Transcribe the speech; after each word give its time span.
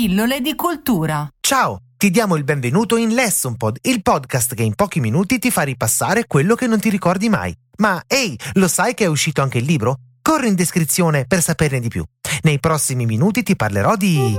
Pillole 0.00 0.40
di 0.40 0.54
cultura. 0.54 1.28
Ciao, 1.40 1.80
ti 1.98 2.08
diamo 2.08 2.36
il 2.36 2.42
benvenuto 2.42 2.96
in 2.96 3.12
Lesson 3.12 3.58
Pod, 3.58 3.76
il 3.82 4.00
podcast 4.00 4.54
che 4.54 4.62
in 4.62 4.74
pochi 4.74 4.98
minuti 4.98 5.38
ti 5.38 5.50
fa 5.50 5.60
ripassare 5.60 6.26
quello 6.26 6.54
che 6.54 6.66
non 6.66 6.80
ti 6.80 6.88
ricordi 6.88 7.28
mai. 7.28 7.54
Ma 7.80 8.02
ehi, 8.06 8.34
lo 8.54 8.66
sai 8.66 8.94
che 8.94 9.04
è 9.04 9.08
uscito 9.08 9.42
anche 9.42 9.58
il 9.58 9.66
libro? 9.66 9.96
Corri 10.22 10.48
in 10.48 10.54
descrizione 10.54 11.26
per 11.26 11.42
saperne 11.42 11.80
di 11.80 11.88
più. 11.88 12.02
Nei 12.44 12.58
prossimi 12.58 13.04
minuti 13.04 13.42
ti 13.42 13.54
parlerò 13.56 13.94
di... 13.94 14.34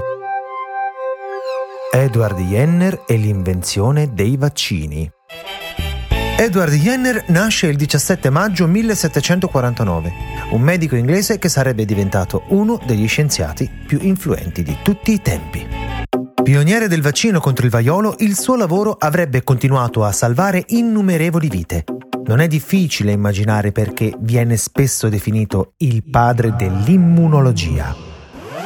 Edward 1.92 2.40
Jenner 2.40 3.04
e 3.06 3.18
l'invenzione 3.18 4.16
dei 4.16 4.38
vaccini. 4.38 5.08
Edward 6.42 6.74
Jenner 6.74 7.26
nasce 7.28 7.68
il 7.68 7.76
17 7.76 8.32
maggio 8.32 8.66
1749, 8.66 10.12
un 10.54 10.62
medico 10.62 10.96
inglese 10.96 11.38
che 11.38 11.50
sarebbe 11.50 11.86
diventato 11.86 12.46
uno 12.48 12.82
degli 12.84 13.08
scienziati 13.08 13.70
più 13.86 14.00
influenti 14.02 14.64
di 14.64 14.76
tutti 14.82 15.14
i 15.14 15.22
tempi. 15.22 15.64
Pioniere 16.42 16.88
del 16.88 17.04
vaccino 17.04 17.40
contro 17.40 17.66
il 17.66 17.72
vaiolo, 17.72 18.16
il 18.18 18.36
suo 18.36 18.56
lavoro 18.56 18.96
avrebbe 18.98 19.44
continuato 19.44 20.04
a 20.04 20.12
salvare 20.12 20.64
innumerevoli 20.66 21.48
vite. 21.48 21.84
Non 22.26 22.40
è 22.40 22.48
difficile 22.48 23.12
immaginare 23.12 23.72
perché 23.72 24.12
viene 24.22 24.58
spesso 24.58 25.10
definito 25.10 25.74
il 25.78 26.04
padre 26.10 26.56
dell'immunologia. 26.56 27.96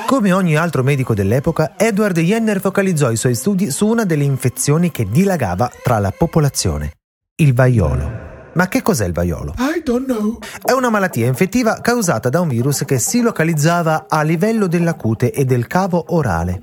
Come 0.05 0.31
ogni 0.31 0.55
altro 0.55 0.81
medico 0.81 1.13
dell'epoca, 1.13 1.73
Edward 1.75 2.17
Jenner 2.19 2.61
focalizzò 2.61 3.11
i 3.11 3.17
suoi 3.17 3.35
studi 3.35 3.69
su 3.69 3.85
una 3.85 4.05
delle 4.05 4.23
infezioni 4.23 4.91
che 4.91 5.09
dilagava 5.09 5.69
tra 5.83 5.99
la 5.99 6.13
popolazione, 6.17 6.94
il 7.38 7.53
vaiolo. 7.53 8.23
Ma 8.53 8.70
che 8.70 8.81
cos'è 8.81 9.05
il 9.05 9.12
vaiolo? 9.12 9.55
I 9.57 9.81
don't 9.84 10.05
know. 10.05 10.39
È 10.63 10.71
una 10.71 10.89
malattia 10.89 11.25
infettiva 11.25 11.81
causata 11.81 12.30
da 12.30 12.39
un 12.39 12.48
virus 12.48 12.85
che 12.85 12.98
si 12.98 13.20
localizzava 13.20 14.05
a 14.08 14.21
livello 14.21 14.67
della 14.67 14.94
cute 14.94 15.33
e 15.33 15.44
del 15.44 15.67
cavo 15.67 16.16
orale. 16.16 16.61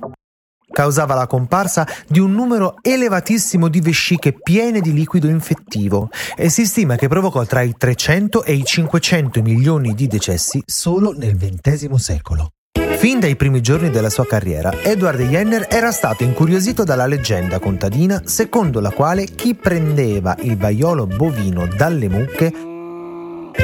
Causava 0.71 1.13
la 1.13 1.27
comparsa 1.27 1.87
di 2.07 2.17
un 2.17 2.31
numero 2.31 2.77
elevatissimo 2.81 3.67
di 3.67 3.81
vesciche 3.81 4.33
piene 4.33 4.81
di 4.81 4.93
liquido 4.93 5.27
infettivo 5.27 6.09
e 6.35 6.49
si 6.49 6.65
stima 6.65 6.95
che 6.95 7.07
provocò 7.07 7.45
tra 7.45 7.61
i 7.61 7.75
300 7.77 8.43
e 8.43 8.53
i 8.53 8.63
500 8.63 9.43
milioni 9.43 9.93
di 9.93 10.07
decessi 10.07 10.63
solo 10.65 11.11
nel 11.11 11.37
XX 11.37 11.93
secolo. 11.93 12.49
Fin 12.97 13.19
dai 13.19 13.35
primi 13.35 13.61
giorni 13.61 13.89
della 13.89 14.09
sua 14.09 14.25
carriera, 14.25 14.81
Edward 14.81 15.21
Jenner 15.21 15.67
era 15.69 15.91
stato 15.91 16.23
incuriosito 16.23 16.83
dalla 16.83 17.05
leggenda 17.05 17.59
contadina 17.59 18.21
secondo 18.25 18.79
la 18.79 18.91
quale 18.91 19.25
chi 19.25 19.55
prendeva 19.55 20.35
il 20.41 20.57
vaiolo 20.57 21.05
bovino 21.05 21.67
dalle 21.67 22.07
mucche 22.07 22.51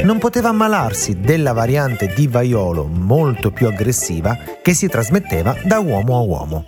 non 0.03 0.17
poteva 0.19 0.49
ammalarsi 0.49 1.19
della 1.19 1.51
variante 1.51 2.13
di 2.13 2.27
vaiolo 2.27 2.85
molto 2.85 3.51
più 3.51 3.67
aggressiva 3.67 4.37
che 4.61 4.73
si 4.73 4.87
trasmetteva 4.87 5.55
da 5.63 5.79
uomo 5.79 6.17
a 6.17 6.21
uomo. 6.21 6.63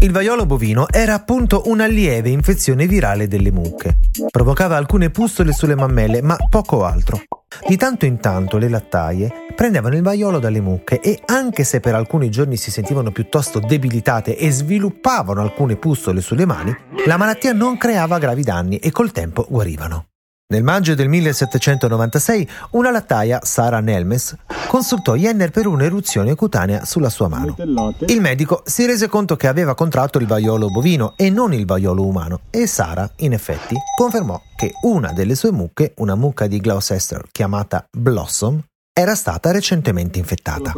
Il 0.00 0.12
vaiolo 0.12 0.46
bovino 0.46 0.86
era 0.90 1.14
appunto 1.14 1.62
una 1.66 1.86
lieve 1.86 2.30
infezione 2.30 2.86
virale 2.86 3.26
delle 3.26 3.50
mucche. 3.50 3.98
Provocava 4.30 4.76
alcune 4.76 5.10
pustole 5.10 5.52
sulle 5.52 5.74
mammelle, 5.74 6.22
ma 6.22 6.36
poco 6.48 6.84
altro. 6.84 7.20
Di 7.66 7.76
tanto 7.76 8.04
in 8.04 8.18
tanto 8.20 8.58
le 8.58 8.68
lattaie 8.68 9.30
prendevano 9.54 9.96
il 9.96 10.02
vaiolo 10.02 10.38
dalle 10.38 10.60
mucche 10.60 11.00
e 11.00 11.20
anche 11.26 11.64
se 11.64 11.80
per 11.80 11.94
alcuni 11.94 12.30
giorni 12.30 12.56
si 12.56 12.70
sentivano 12.70 13.10
piuttosto 13.10 13.58
debilitate 13.58 14.36
e 14.36 14.50
sviluppavano 14.50 15.42
alcune 15.42 15.76
pustole 15.76 16.20
sulle 16.20 16.46
mani, 16.46 16.76
la 17.06 17.16
malattia 17.16 17.52
non 17.52 17.76
creava 17.76 18.18
gravi 18.18 18.42
danni 18.42 18.78
e 18.78 18.90
col 18.90 19.12
tempo 19.12 19.46
guarivano. 19.48 20.07
Nel 20.50 20.62
maggio 20.62 20.94
del 20.94 21.08
1796 21.08 22.48
una 22.70 22.90
lattaia, 22.90 23.40
Sara 23.42 23.80
Nelmes, 23.80 24.34
consultò 24.66 25.14
Jenner 25.14 25.50
per 25.50 25.66
un'eruzione 25.66 26.34
cutanea 26.34 26.86
sulla 26.86 27.10
sua 27.10 27.28
mano. 27.28 27.54
Il 28.06 28.22
medico 28.22 28.62
si 28.64 28.86
rese 28.86 29.08
conto 29.08 29.36
che 29.36 29.46
aveva 29.46 29.74
contratto 29.74 30.16
il 30.16 30.26
vaiolo 30.26 30.70
bovino 30.70 31.12
e 31.16 31.28
non 31.28 31.52
il 31.52 31.66
vaiolo 31.66 32.06
umano 32.06 32.40
e 32.48 32.66
Sara, 32.66 33.10
in 33.16 33.34
effetti, 33.34 33.74
confermò 33.94 34.40
che 34.56 34.72
una 34.84 35.12
delle 35.12 35.34
sue 35.34 35.52
mucche, 35.52 35.92
una 35.98 36.14
mucca 36.14 36.46
di 36.46 36.58
Gloucester 36.60 37.26
chiamata 37.30 37.86
Blossom, 37.90 38.58
era 38.98 39.14
stata 39.14 39.52
recentemente 39.52 40.18
infettata. 40.18 40.74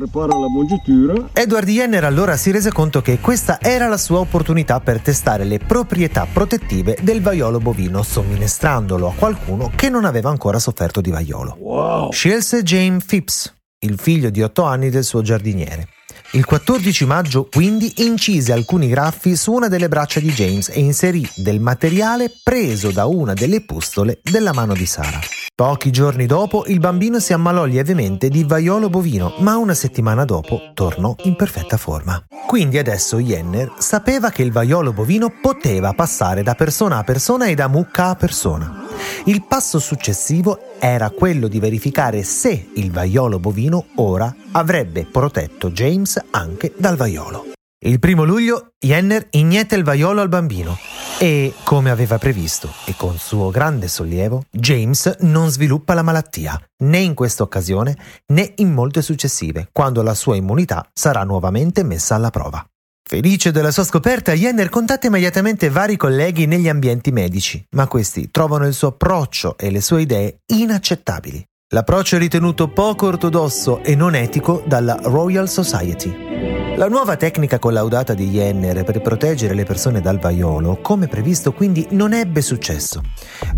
Edward 1.32 1.66
Jenner 1.66 2.04
allora 2.04 2.36
si 2.36 2.50
rese 2.50 2.70
conto 2.70 3.00
che 3.00 3.18
questa 3.18 3.58
era 3.62 3.88
la 3.88 3.96
sua 3.96 4.18
opportunità 4.18 4.78
per 4.80 5.00
testare 5.00 5.44
le 5.44 5.58
proprietà 5.58 6.26
protettive 6.30 6.98
del 7.00 7.22
vaiolo 7.22 7.60
bovino 7.60 8.02
somministrandolo 8.02 9.08
a 9.08 9.14
qualcuno 9.14 9.72
che 9.74 9.88
non 9.88 10.04
aveva 10.04 10.28
ancora 10.28 10.58
sofferto 10.58 11.00
di 11.00 11.10
vaiolo. 11.10 11.56
Wow. 11.60 12.12
Scelse 12.12 12.62
James 12.62 13.02
Phipps, 13.06 13.54
il 13.78 13.98
figlio 13.98 14.28
di 14.28 14.42
otto 14.42 14.64
anni 14.64 14.90
del 14.90 15.04
suo 15.04 15.22
giardiniere. 15.22 15.88
Il 16.32 16.44
14 16.44 17.06
maggio 17.06 17.48
quindi 17.50 18.04
incise 18.04 18.52
alcuni 18.52 18.88
graffi 18.88 19.34
su 19.34 19.50
una 19.52 19.68
delle 19.68 19.88
braccia 19.88 20.20
di 20.20 20.30
James 20.30 20.68
e 20.68 20.78
inserì 20.78 21.26
del 21.36 21.58
materiale 21.58 22.30
preso 22.42 22.90
da 22.90 23.06
una 23.06 23.32
delle 23.32 23.62
pustole 23.62 24.20
della 24.22 24.52
mano 24.52 24.74
di 24.74 24.84
Sara. 24.84 25.39
Pochi 25.60 25.90
giorni 25.90 26.24
dopo 26.24 26.64
il 26.68 26.78
bambino 26.78 27.20
si 27.20 27.34
ammalò 27.34 27.66
lievemente 27.66 28.30
di 28.30 28.44
vaiolo 28.44 28.88
bovino, 28.88 29.34
ma 29.40 29.58
una 29.58 29.74
settimana 29.74 30.24
dopo 30.24 30.70
tornò 30.72 31.14
in 31.24 31.36
perfetta 31.36 31.76
forma. 31.76 32.24
Quindi 32.46 32.78
adesso 32.78 33.18
Jenner 33.18 33.70
sapeva 33.76 34.30
che 34.30 34.40
il 34.40 34.52
vaiolo 34.52 34.94
bovino 34.94 35.30
poteva 35.30 35.92
passare 35.92 36.42
da 36.42 36.54
persona 36.54 36.96
a 36.96 37.04
persona 37.04 37.44
e 37.44 37.54
da 37.54 37.68
mucca 37.68 38.06
a 38.06 38.14
persona. 38.14 38.86
Il 39.26 39.44
passo 39.46 39.78
successivo 39.78 40.78
era 40.78 41.10
quello 41.10 41.46
di 41.46 41.60
verificare 41.60 42.22
se 42.22 42.70
il 42.76 42.90
vaiolo 42.90 43.38
bovino 43.38 43.88
ora 43.96 44.34
avrebbe 44.52 45.04
protetto 45.04 45.70
James 45.70 46.18
anche 46.30 46.72
dal 46.78 46.96
vaiolo. 46.96 47.48
Il 47.84 47.98
primo 47.98 48.24
luglio 48.24 48.72
Jenner 48.78 49.26
inietta 49.32 49.76
il 49.76 49.84
vaiolo 49.84 50.22
al 50.22 50.30
bambino 50.30 50.78
e, 51.22 51.52
come 51.64 51.90
aveva 51.90 52.16
previsto 52.16 52.72
e 52.86 52.94
con 52.96 53.18
suo 53.18 53.50
grande 53.50 53.88
sollievo, 53.88 54.44
James 54.50 55.18
non 55.20 55.50
sviluppa 55.50 55.92
la 55.92 56.00
malattia, 56.00 56.58
né 56.84 56.96
in 56.96 57.12
questa 57.12 57.42
occasione 57.42 57.94
né 58.28 58.54
in 58.56 58.72
molte 58.72 59.02
successive, 59.02 59.68
quando 59.70 60.00
la 60.00 60.14
sua 60.14 60.36
immunità 60.36 60.88
sarà 60.94 61.22
nuovamente 61.24 61.82
messa 61.82 62.14
alla 62.14 62.30
prova. 62.30 62.64
Felice 63.06 63.50
della 63.50 63.70
sua 63.70 63.84
scoperta, 63.84 64.32
Jenner 64.32 64.70
contatta 64.70 65.08
immediatamente 65.08 65.68
vari 65.68 65.98
colleghi 65.98 66.46
negli 66.46 66.70
ambienti 66.70 67.10
medici, 67.10 67.62
ma 67.72 67.86
questi 67.86 68.30
trovano 68.30 68.66
il 68.66 68.72
suo 68.72 68.88
approccio 68.88 69.58
e 69.58 69.70
le 69.70 69.82
sue 69.82 70.02
idee 70.02 70.38
inaccettabili. 70.46 71.44
L'approccio 71.72 72.16
è 72.16 72.18
ritenuto 72.18 72.68
poco 72.68 73.08
ortodosso 73.08 73.82
e 73.82 73.94
non 73.94 74.14
etico 74.14 74.62
dalla 74.66 74.98
Royal 75.02 75.50
Society. 75.50 76.29
La 76.76 76.88
nuova 76.88 77.16
tecnica 77.16 77.58
collaudata 77.58 78.14
di 78.14 78.30
Jenner 78.30 78.84
per 78.84 79.02
proteggere 79.02 79.52
le 79.52 79.64
persone 79.64 80.00
dal 80.00 80.18
vaiolo, 80.18 80.78
come 80.80 81.08
previsto, 81.08 81.52
quindi 81.52 81.86
non 81.90 82.14
ebbe 82.14 82.40
successo. 82.40 83.02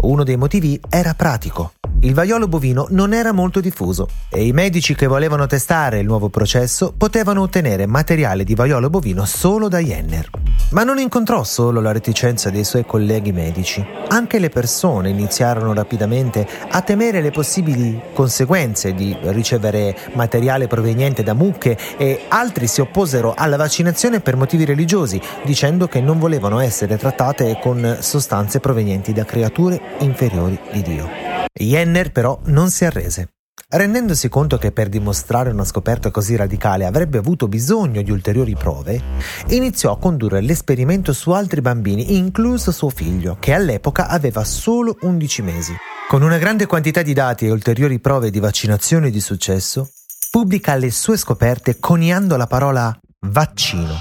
Uno 0.01 0.25
dei 0.25 0.37
motivi 0.37 0.81
era 0.89 1.15
pratico. 1.15 1.73
Il 2.05 2.15
vaiolo 2.15 2.49
bovino 2.49 2.89
non 2.91 3.15
era 3.15 3.31
molto 3.31 3.61
diffuso 3.61 4.09
e 4.29 4.45
i 4.45 4.51
medici 4.51 4.97
che 4.97 5.07
volevano 5.07 5.47
testare 5.47 6.01
il 6.01 6.05
nuovo 6.05 6.31
processo 6.31 6.93
potevano 6.97 7.43
ottenere 7.43 7.87
materiale 7.87 8.43
di 8.43 8.57
vaiolo 8.57 8.91
bovino 8.91 9.25
solo 9.25 9.69
da 9.69 9.79
Jenner. 9.79 10.29
Ma 10.71 10.83
non 10.83 10.99
incontrò 10.99 11.45
solo 11.45 11.81
la 11.81 11.93
reticenza 11.93 12.51
dei 12.51 12.65
suoi 12.65 12.85
colleghi 12.85 13.31
medici. 13.31 13.87
Anche 14.09 14.41
le 14.41 14.49
persone 14.49 15.11
iniziarono 15.11 15.73
rapidamente 15.75 16.45
a 16.71 16.81
temere 16.81 17.21
le 17.21 17.31
possibili 17.31 18.01
conseguenze 18.13 18.95
di 18.95 19.17
ricevere 19.27 19.97
materiale 20.15 20.67
proveniente 20.67 21.23
da 21.23 21.35
mucche 21.35 21.79
e 21.97 22.23
altri 22.27 22.67
si 22.67 22.81
opposero 22.81 23.33
alla 23.37 23.57
vaccinazione 23.57 24.19
per 24.19 24.35
motivi 24.35 24.65
religiosi, 24.65 25.21
dicendo 25.45 25.87
che 25.87 26.01
non 26.01 26.19
volevano 26.19 26.59
essere 26.59 26.97
trattate 26.97 27.61
con 27.63 27.99
sostanze 28.01 28.59
provenienti 28.59 29.13
da 29.13 29.25
creature 29.25 29.81
inferiori 30.01 30.59
di 30.73 30.83
Dio. 30.83 31.42
Jenner 31.53 32.13
però 32.13 32.41
non 32.45 32.71
si 32.71 32.85
arrese. 32.85 33.29
Rendendosi 33.69 34.29
conto 34.29 34.59
che 34.59 34.71
per 34.71 34.91
dimostrare 34.91 35.51
una 35.51 35.65
scoperta 35.65 36.11
così 36.11 36.37
radicale 36.37 36.85
avrebbe 36.85 37.17
avuto 37.17 37.49
bisogno 37.49 38.03
di 38.03 38.11
ulteriori 38.11 38.55
prove, 38.55 39.01
iniziò 39.49 39.93
a 39.93 39.99
condurre 39.99 40.43
l'esperimento 40.43 41.15
su 41.15 41.31
altri 41.31 41.63
bambini, 41.63 42.17
incluso 42.19 42.71
suo 42.71 42.91
figlio, 42.91 43.39
che 43.41 43.55
all'epoca 43.55 44.09
aveva 44.09 44.45
solo 44.45 44.97
11 45.01 45.43
mesi. 45.43 45.75
Con 46.07 46.21
una 46.21 46.37
grande 46.37 46.67
quantità 46.67 47.01
di 47.01 47.15
dati 47.15 47.47
e 47.47 47.51
ulteriori 47.51 47.99
prove 47.99 48.31
di 48.31 48.41
vaccinazione 48.41 49.11
di 49.11 49.21
successo, 49.21 49.89
pubblica 50.31 50.75
le 50.75 50.91
sue 50.91 51.17
scoperte 51.17 51.79
coniando 51.79 52.37
la 52.37 52.47
parola 52.47 52.95
vaccino, 53.21 53.95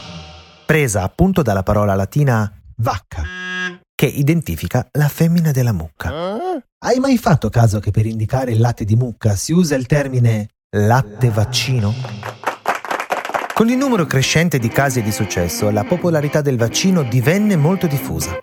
presa 0.66 1.04
appunto 1.04 1.42
dalla 1.42 1.64
parola 1.64 1.96
latina 1.96 2.52
vacca, 2.76 3.24
che 4.02 4.08
identifica 4.08 4.88
la 4.94 5.08
femmina 5.08 5.52
della 5.52 5.74
mucca. 5.74 6.12
Hai 6.80 6.98
mai 6.98 7.20
fatto 7.20 7.50
caso 7.50 7.80
che 7.80 7.92
per 7.92 8.08
indicare 8.08 8.52
il 8.52 8.60
latte 8.60 8.84
di 8.84 8.96
mucca 8.96 9.36
si 9.36 9.52
usa 9.54 9.76
il 9.76 9.86
termine 9.86 10.48
latte 10.76 11.30
vaccino? 11.30 11.94
Con 13.54 13.70
il 13.70 13.78
numero 13.78 14.08
crescente 14.08 14.58
di 14.58 14.70
casi 14.70 15.04
di 15.04 15.12
successo, 15.12 15.70
la 15.70 15.84
popolarità 15.84 16.42
del 16.42 16.58
vaccino 16.58 17.04
divenne 17.04 17.56
molto 17.56 17.86
diffusa. 17.86 18.40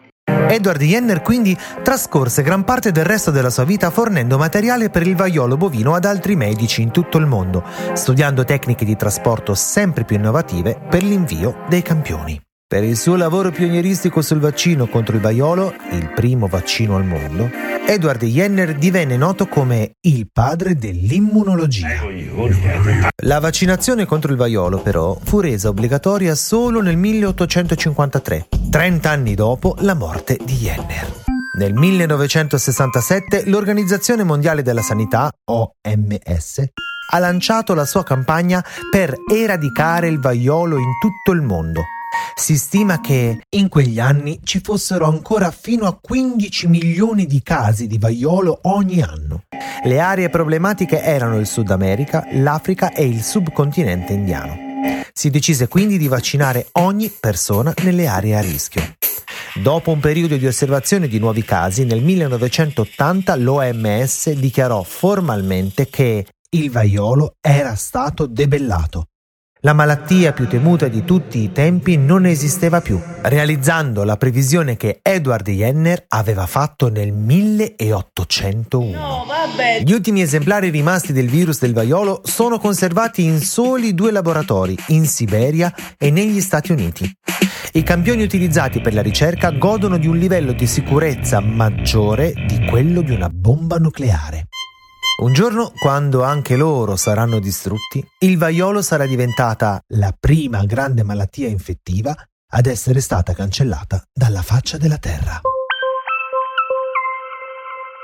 Edward 0.48 0.80
Jenner 0.80 1.22
quindi 1.22 1.58
trascorse 1.82 2.42
gran 2.42 2.62
parte 2.62 2.92
del 2.92 3.04
resto 3.04 3.32
della 3.32 3.50
sua 3.50 3.64
vita 3.64 3.90
fornendo 3.90 4.38
materiale 4.38 4.90
per 4.90 5.04
il 5.04 5.16
vaiolo 5.16 5.56
bovino 5.56 5.96
ad 5.96 6.04
altri 6.04 6.36
medici 6.36 6.82
in 6.82 6.92
tutto 6.92 7.18
il 7.18 7.26
mondo, 7.26 7.64
studiando 7.94 8.44
tecniche 8.44 8.84
di 8.84 8.94
trasporto 8.94 9.56
sempre 9.56 10.04
più 10.04 10.14
innovative 10.14 10.80
per 10.88 11.02
l'invio 11.02 11.64
dei 11.68 11.82
campioni. 11.82 12.40
Per 12.70 12.84
il 12.84 12.98
suo 12.98 13.16
lavoro 13.16 13.50
pionieristico 13.50 14.20
sul 14.20 14.40
vaccino 14.40 14.88
contro 14.88 15.16
il 15.16 15.22
vaiolo, 15.22 15.72
il 15.92 16.12
primo 16.14 16.48
vaccino 16.48 16.96
al 16.96 17.04
mondo, 17.06 17.48
Edward 17.86 18.22
Jenner 18.22 18.74
divenne 18.74 19.16
noto 19.16 19.46
come 19.46 19.92
il 20.02 20.28
padre 20.30 20.74
dell'immunologia. 20.74 22.02
La 23.22 23.40
vaccinazione 23.40 24.04
contro 24.04 24.32
il 24.32 24.36
vaiolo, 24.36 24.82
però, 24.82 25.18
fu 25.24 25.40
resa 25.40 25.70
obbligatoria 25.70 26.34
solo 26.34 26.82
nel 26.82 26.98
1853, 26.98 28.48
30 28.68 29.10
anni 29.10 29.34
dopo 29.34 29.74
la 29.78 29.94
morte 29.94 30.38
di 30.44 30.56
Jenner. 30.56 31.10
Nel 31.56 31.72
1967 31.72 33.44
l'Organizzazione 33.46 34.24
Mondiale 34.24 34.60
della 34.60 34.82
Sanità, 34.82 35.30
OMS, 35.42 36.64
ha 37.12 37.18
lanciato 37.18 37.72
la 37.72 37.86
sua 37.86 38.04
campagna 38.04 38.62
per 38.90 39.14
eradicare 39.32 40.08
il 40.08 40.20
vaiolo 40.20 40.76
in 40.76 40.98
tutto 41.00 41.32
il 41.32 41.40
mondo 41.40 41.80
si 42.34 42.56
stima 42.56 43.00
che 43.00 43.40
in 43.50 43.68
quegli 43.68 43.98
anni 43.98 44.40
ci 44.44 44.60
fossero 44.62 45.06
ancora 45.06 45.50
fino 45.50 45.86
a 45.86 45.98
15 46.00 46.66
milioni 46.68 47.26
di 47.26 47.42
casi 47.42 47.86
di 47.86 47.98
vaiolo 47.98 48.60
ogni 48.62 49.02
anno. 49.02 49.42
Le 49.84 50.00
aree 50.00 50.28
problematiche 50.28 51.02
erano 51.02 51.38
il 51.38 51.46
Sud 51.46 51.70
America, 51.70 52.26
l'Africa 52.32 52.92
e 52.92 53.06
il 53.06 53.22
subcontinente 53.22 54.12
indiano. 54.12 54.56
Si 55.12 55.30
decise 55.30 55.68
quindi 55.68 55.98
di 55.98 56.08
vaccinare 56.08 56.68
ogni 56.72 57.10
persona 57.10 57.74
nelle 57.82 58.06
aree 58.06 58.36
a 58.36 58.40
rischio. 58.40 58.82
Dopo 59.54 59.90
un 59.90 59.98
periodo 59.98 60.36
di 60.36 60.46
osservazione 60.46 61.08
di 61.08 61.18
nuovi 61.18 61.42
casi, 61.42 61.84
nel 61.84 62.02
1980 62.02 63.34
l'OMS 63.36 64.30
dichiarò 64.30 64.82
formalmente 64.84 65.88
che 65.88 66.26
il 66.50 66.70
vaiolo 66.70 67.34
era 67.40 67.74
stato 67.74 68.26
debellato 68.26 69.06
la 69.68 69.74
malattia 69.74 70.32
più 70.32 70.48
temuta 70.48 70.88
di 70.88 71.04
tutti 71.04 71.40
i 71.40 71.52
tempi 71.52 71.98
non 71.98 72.24
esisteva 72.24 72.80
più, 72.80 72.98
realizzando 73.20 74.02
la 74.02 74.16
previsione 74.16 74.78
che 74.78 75.00
Edward 75.02 75.46
Jenner 75.50 76.06
aveva 76.08 76.46
fatto 76.46 76.88
nel 76.88 77.12
1801. 77.12 78.90
No, 78.90 79.26
Gli 79.84 79.92
ultimi 79.92 80.22
esemplari 80.22 80.70
rimasti 80.70 81.12
del 81.12 81.28
virus 81.28 81.58
del 81.58 81.74
vaiolo 81.74 82.22
sono 82.24 82.58
conservati 82.58 83.24
in 83.24 83.40
soli 83.40 83.92
due 83.92 84.10
laboratori, 84.10 84.74
in 84.86 85.04
Siberia 85.04 85.70
e 85.98 86.10
negli 86.10 86.40
Stati 86.40 86.72
Uniti. 86.72 87.14
I 87.72 87.82
campioni 87.82 88.22
utilizzati 88.22 88.80
per 88.80 88.94
la 88.94 89.02
ricerca 89.02 89.50
godono 89.50 89.98
di 89.98 90.06
un 90.06 90.16
livello 90.16 90.52
di 90.52 90.66
sicurezza 90.66 91.40
maggiore 91.40 92.32
di 92.32 92.64
quello 92.64 93.02
di 93.02 93.12
una 93.12 93.28
bomba 93.28 93.76
nucleare. 93.76 94.47
Un 95.20 95.32
giorno, 95.32 95.72
quando 95.76 96.22
anche 96.22 96.54
loro 96.54 96.94
saranno 96.94 97.40
distrutti, 97.40 98.00
il 98.20 98.38
vaiolo 98.38 98.82
sarà 98.82 99.04
diventata 99.04 99.82
la 99.94 100.14
prima 100.16 100.64
grande 100.64 101.02
malattia 101.02 101.48
infettiva 101.48 102.14
ad 102.50 102.66
essere 102.66 103.00
stata 103.00 103.32
cancellata 103.32 104.00
dalla 104.12 104.42
faccia 104.42 104.76
della 104.76 104.98
Terra. 104.98 105.40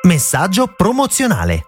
Messaggio 0.08 0.72
promozionale. 0.74 1.62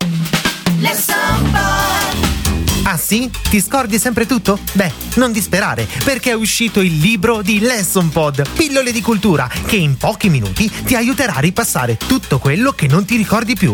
Ah 2.89 2.95
sì? 2.95 3.29
Ti 3.29 3.59
scordi 3.59 3.99
sempre 3.99 4.25
tutto? 4.25 4.57
Beh, 4.71 4.89
non 5.15 5.33
disperare, 5.33 5.85
perché 6.05 6.29
è 6.29 6.33
uscito 6.33 6.79
il 6.79 6.99
libro 6.99 7.41
di 7.41 7.59
Lesson 7.59 8.07
Pod, 8.07 8.49
pillole 8.51 8.93
di 8.93 9.01
cultura, 9.01 9.45
che 9.65 9.75
in 9.75 9.97
pochi 9.97 10.29
minuti 10.29 10.69
ti 10.69 10.95
aiuterà 10.95 11.35
a 11.35 11.39
ripassare 11.41 11.97
tutto 11.97 12.39
quello 12.39 12.71
che 12.71 12.87
non 12.87 13.03
ti 13.03 13.17
ricordi 13.17 13.55
più. 13.55 13.73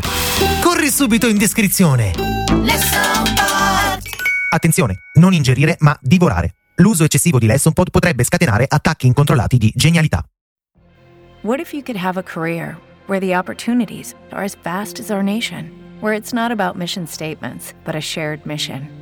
Corri 0.63 0.89
subito 0.89 1.27
in 1.27 1.38
descrizione. 1.38 2.12
Lesson 2.63 3.24
Pod. 3.36 4.01
Attenzione, 4.51 4.95
non 5.19 5.31
ingerire 5.33 5.75
ma 5.81 5.95
divorare. 6.01 6.56
L'uso 6.77 7.04
eccessivo 7.04 7.38
di 7.38 7.45
Lesson 7.45 7.74
Pod 7.74 7.92
potrebbe 7.92 8.24
scatenare 8.24 8.66
attacchi 8.68 9.06
incontrollati 9.06 9.59
di 9.59 9.71
genialità. 9.75 10.25
What 11.42 11.59
if 11.59 11.71
you 11.71 11.83
could 11.83 12.01
have 12.04 12.18
a 12.18 12.24
career 12.24 12.80
where 13.06 13.24
the 13.24 13.38
opportunities 13.38 14.16
are 14.31 14.44
as 14.44 14.57
vast 14.59 15.00
as 15.00 15.12
our 15.12 15.21
nation, 15.21 15.71
where 16.00 16.18
it's 16.18 16.33
not 16.33 16.50
about 16.50 16.75
mission 16.75 17.06
statements, 17.06 17.75
but 17.86 17.94
a 17.94 18.01
shared 18.01 18.44
mission? 18.45 19.01